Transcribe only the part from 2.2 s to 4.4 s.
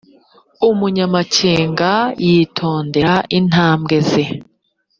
yitondera intambwe ze